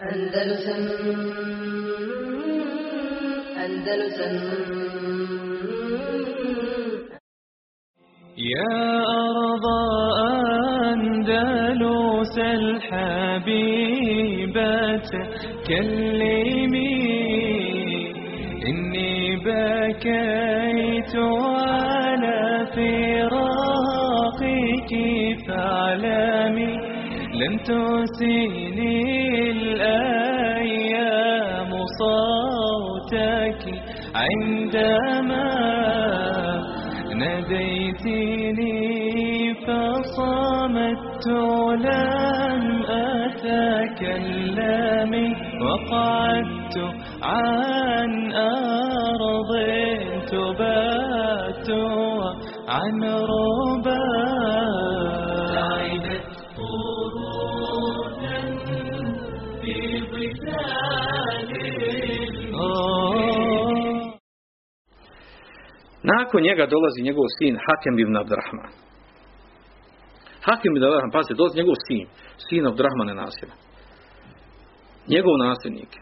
[0.00, 0.82] Andalusam
[3.64, 4.34] Andalusam
[8.38, 8.78] يا
[9.26, 9.66] أرض
[10.94, 13.90] أندلس الحبيبة
[15.66, 16.94] كلمي
[18.68, 21.14] إني بكيت
[27.38, 28.96] لن تسيني
[29.50, 30.90] الأيام
[32.00, 33.62] صوتك
[34.14, 35.48] عندما
[37.14, 38.78] ناديتني
[39.54, 41.26] فصمت
[41.86, 42.62] لم
[43.22, 45.12] أتكلم
[45.62, 46.76] وقعدت
[47.22, 49.52] عن أرض
[50.30, 51.68] تبات
[52.68, 54.18] عن ربا
[66.12, 68.72] Nakon njega dolazi njegov sin Hakem ibn Abdurrahman.
[70.46, 72.04] Hakem ibn Abdurrahman, pazite, dolazi njegov sin,
[72.46, 73.54] sin Abdurrahmana Nasira.
[75.12, 75.92] Njegov nasljednik.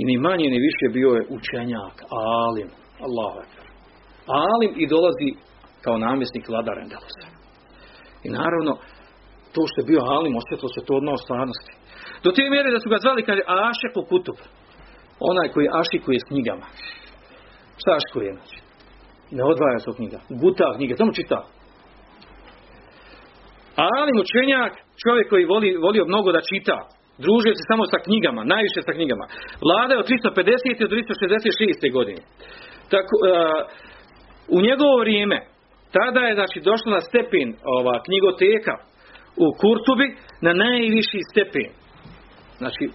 [0.00, 1.96] I ni manje ni više bio je učenjak,
[2.44, 2.68] alim,
[3.06, 3.40] Allahu.
[4.48, 5.30] Alim i dolazi
[5.84, 7.28] kao namjesnik vladar Endelusa.
[8.26, 8.72] I naravno,
[9.54, 11.72] to što je bio alim, osjetilo se to odmah stvarnosti.
[12.24, 14.38] Do te mjere da su ga zvali, kaže, Ašeku Kutub.
[15.30, 16.66] Onaj koji ašikuje s knjigama.
[17.80, 18.65] Šta ašikuje, znači?
[19.30, 20.18] Ne odvaja se od knjiga.
[20.42, 21.38] Guta knjige, samo čita.
[23.76, 24.72] Ali učenjak,
[25.04, 26.76] čovjek koji voli, volio mnogo da čita,
[27.24, 29.24] družio se samo sa knjigama, najviše sa knjigama.
[29.64, 30.88] Vlada je od 350.
[30.90, 31.92] do 366.
[31.92, 32.20] godine.
[32.92, 33.26] Tako, uh,
[34.56, 35.38] u njegovo vrijeme,
[35.96, 38.74] tada je znači došlo na stepen ova knjigoteka
[39.44, 40.08] u Kurtubi
[40.46, 41.70] na najviši stepen.
[42.60, 42.90] Znači, e,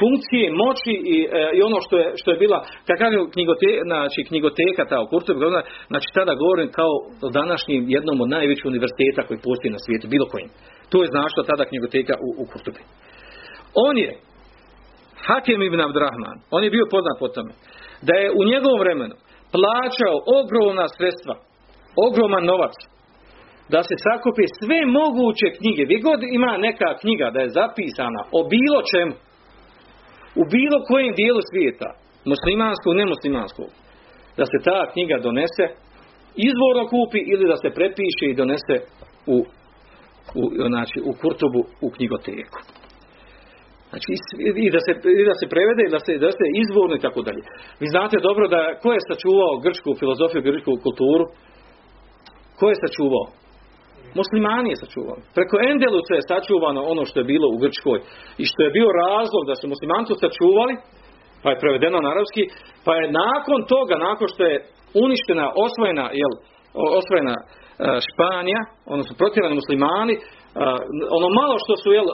[0.00, 4.20] funkcije, moći i, e, i ono što je, što je bila, kad kažem knjigote, znači,
[4.28, 5.38] knjigoteka ta u Kurtovi,
[5.90, 6.92] znači tada govorim kao
[7.26, 10.50] o današnjim jednom od najvećih univerziteta koji postoji na svijetu, bilo kojim.
[10.90, 12.82] To je značilo tada knjigoteka u, u Kurtobi.
[13.86, 14.12] On je,
[15.26, 17.52] Hakem ibn Abdurrahman, on je bio poznat po tome,
[18.06, 19.14] da je u njegovom vremenu
[19.54, 21.34] plaćao ogromna sredstva,
[22.06, 22.74] ogroman novac,
[23.72, 25.82] da se sakupi sve moguće knjige.
[25.86, 29.14] Gdje god ima neka knjiga da je zapisana o bilo čemu,
[30.40, 31.88] u bilo kojem dijelu svijeta,
[32.32, 33.68] muslimanskog, nemuslimanskog,
[34.38, 35.66] da se ta knjiga donese,
[36.48, 38.76] izvorno kupi ili da se prepiše i donese
[39.34, 39.36] u,
[40.40, 42.58] u, znači, u Kurtubu u knjigoteku.
[43.90, 44.10] Znači,
[44.66, 47.42] i da se, i da se prevede, da se, da se izvorno i tako dalje.
[47.80, 51.24] Vi znate dobro da, ko je sačuvao grčku filozofiju, grčku kulturu?
[52.58, 53.41] Ko je sačuvao?
[54.20, 55.20] Muslimani je sačuvali.
[55.36, 57.98] Preko Endeluca je sačuvano ono što je bilo u Grčkoj
[58.42, 60.74] i što je bio razlog da su muslimanci sačuvali,
[61.42, 62.42] pa je prevedeno na arapski,
[62.86, 64.56] pa je nakon toga, nakon što je
[65.04, 66.32] uništena, osvojena, jel,
[67.00, 67.46] osvojena uh,
[68.08, 68.60] Španija,
[68.94, 70.22] odnosno protjerani muslimani, uh,
[71.18, 72.06] ono malo što su, jel,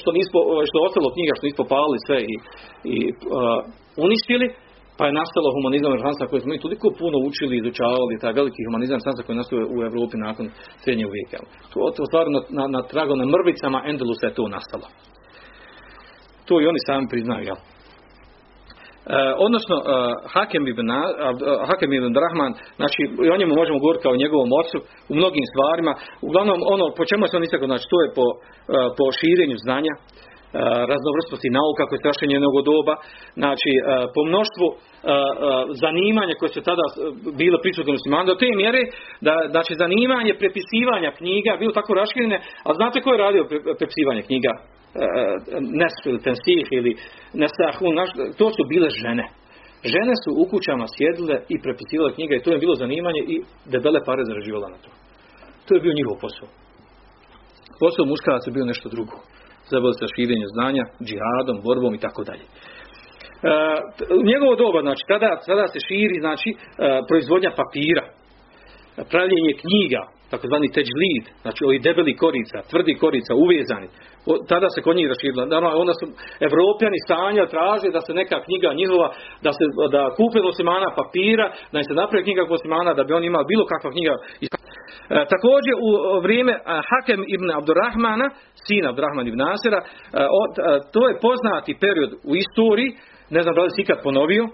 [0.00, 0.38] što, nispo,
[0.68, 2.34] što ostalo knjiga, što nismo palili sve i,
[2.94, 3.14] i uh,
[4.06, 4.46] uništili,
[4.98, 8.38] pa je nastalo humanizam i renesansa koje smo mi toliko puno učili i izučavali, taj
[8.40, 10.46] veliki humanizam renesansa koji nastao u Europi nakon
[10.82, 11.38] srednjeg vijeka.
[11.72, 14.86] To, to stvarno na, na, na tragu na mrvicama Endelusa je to nastalo.
[16.46, 17.58] To i oni sami priznaju, jel?
[19.16, 19.84] E, odnosno, uh,
[20.34, 20.88] Hakem ibn,
[21.68, 23.00] Hakem ibn Rahman, znači,
[23.34, 24.78] o njemu možemo govoriti kao o njegovom ocu
[25.10, 25.92] u mnogim stvarima.
[26.28, 28.38] Uglavnom, ono, po čemu se on istakao, znači, to je po, uh,
[28.98, 29.94] po širenju znanja,
[30.92, 32.94] raznovrstnosti nauka koje je strašenje jednog doba,
[33.42, 33.70] znači
[34.14, 34.66] po mnoštvu
[35.84, 36.84] zanimanja koje su tada
[37.42, 38.82] bilo prisutno muslimani do te mjere
[39.26, 43.42] da znači zanimanje prepisivanja knjiga bilo tako raširene, a znate ko je radio
[43.80, 44.52] prepisivanje knjiga?
[45.80, 46.92] Nesf ili Tensih ili
[47.40, 47.94] Nesahun,
[48.38, 49.26] to su bile žene.
[49.94, 53.36] Žene su u kućama sjedile i prepisivale knjiga i to je bilo zanimanje i
[53.72, 54.90] debele pare zarađivala na to.
[55.66, 56.48] To je bio njihov posao.
[57.80, 59.16] Posao muškaraca je bio nešto drugo
[59.70, 62.44] zabavili se širenje znanja, džihadom, borbom i tako dalje.
[64.20, 66.50] U njegovo doba, znači, tada, tada se širi, znači,
[67.08, 68.04] proizvodnja papira,
[69.12, 73.88] pravljenje knjiga, takozvani teđlid, znači ovi debeli korica, tvrdi korica, uvezani.
[74.30, 75.42] O, tada se kod njih raširila.
[75.82, 76.06] Onda su
[76.48, 79.08] evropljani stanja traže da se neka knjiga njihova,
[79.44, 79.64] da se
[79.94, 83.90] da kupe muslimana papira, da se napravi knjiga muslimana, da bi on imao bilo kakva
[83.94, 84.14] knjiga.
[84.44, 84.46] E,
[85.08, 86.52] također u vrijeme
[86.90, 88.26] Hakem ibn Abdurrahmana,
[88.66, 89.86] sina Abdurrahman ibn Nasira, e,
[90.92, 92.90] to je poznati period u istoriji,
[93.30, 94.44] ne znam da li se ikad ponovio,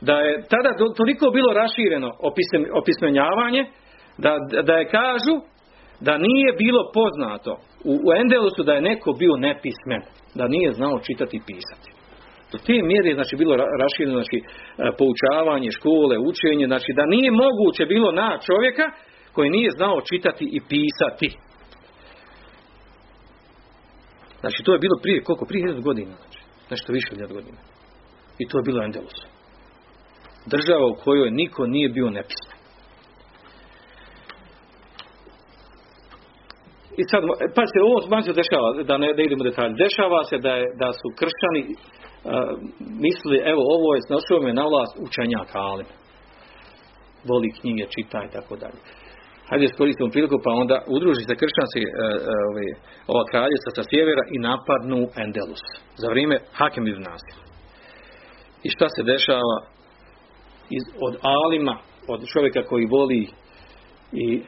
[0.00, 2.10] da je tada toliko bilo rašireno
[2.80, 3.62] opismenjavanje,
[4.18, 4.32] da,
[4.68, 5.34] da je kažu
[6.00, 7.52] da nije bilo poznato
[7.84, 10.02] u, u Endelusu da je neko bio nepismen.
[10.34, 11.88] da nije znao čitati i pisati.
[12.52, 14.44] Do te mjere znači bilo ra- rašireno znači e,
[14.98, 18.86] poučavanje, škole, učenje, znači da nije moguće bilo na čovjeka
[19.34, 21.38] koji nije znao čitati i pisati.
[24.40, 25.44] Znači to je bilo prije koliko?
[25.44, 26.40] Prije 1000 godina, znači.
[26.70, 27.58] Nešto više od 1000 godina.
[28.38, 29.18] I to je bilo Endelus.
[30.46, 32.62] Država u kojoj niko nije bio nepismen.
[37.00, 37.22] I sad,
[37.56, 39.82] pa se ovo malo se dešava, da ne da idemo detalje.
[39.84, 41.62] Dešava se da, je, da su kršćani
[42.24, 45.86] uh, evo ovo je snosio me na vlast učenjak alim.
[47.28, 48.80] Voli knjige, čita i tako dalje.
[49.52, 54.36] Hajde iskoristimo priliku pa onda udruži se kršćanski uh, uh, ova kraljestva sa sjevera i
[54.48, 55.64] napadnu Endelus.
[56.02, 57.36] Za vrijeme Hakem ibn Nasir.
[58.66, 59.56] I šta se dešava
[60.76, 61.74] iz, od alima,
[62.08, 63.22] od čovjeka koji voli
[64.12, 64.42] i e,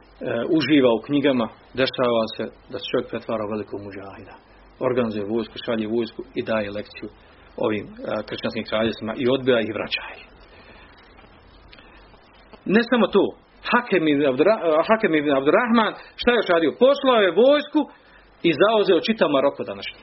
[0.56, 1.46] uživa u knjigama,
[1.80, 4.34] dešava se da se čovjek pretvara u velikog muđahida.
[4.88, 7.08] Organizuje vojsku, šalje vojsku i daje lekciju
[7.56, 7.92] ovim e,
[8.28, 10.02] kršćanskim kraljevstvima i odbija ih i vraća.
[12.64, 13.24] Ne samo to,
[13.74, 14.54] Hakem ibn, Abdra,
[15.20, 16.70] ibn Abdurrahman, šta je još radio?
[16.86, 17.80] Poslao je vojsku
[18.48, 20.00] i zauzeo čitav Maroko današnji.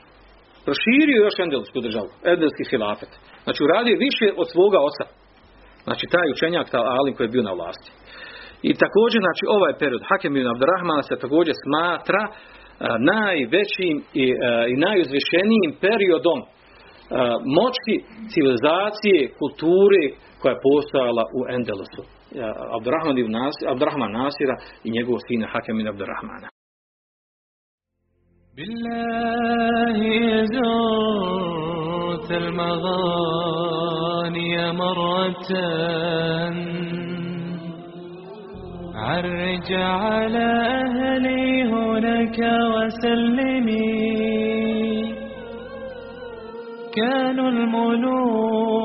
[0.66, 3.12] Proširio još Endelsku državu, Endelski hilafet.
[3.44, 5.04] Znači uradio više od svoga oca.
[5.86, 7.90] Znači taj učenjak, taj alim koji je bio na vlasti.
[8.68, 12.34] I također, znači ovaj period Hakem ibn Abdurrahmana se također smatra a,
[13.14, 14.36] najvećim i, a,
[14.72, 16.46] i najuzvišenijim periodom a,
[17.58, 17.94] moći
[18.32, 20.02] civilizacije, kulture
[20.40, 22.02] koja je postojala u Endelusu.
[22.76, 26.48] Abdurrahman ibn Nasir, Abdurrahman Nasira i njegov sina Hakem ibn Abdurrahmana.
[28.56, 29.98] بالله
[30.54, 33.72] زرت المغاني
[34.72, 35.50] مرة
[38.94, 40.48] عرج على
[40.84, 42.38] أهلي هناك
[42.74, 44.02] وسلمي
[46.96, 48.82] كانوا الملوك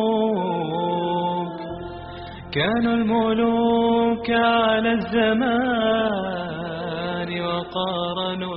[2.57, 6.49] كانوا الملوك على الزمان
[7.41, 8.55] وقارنوا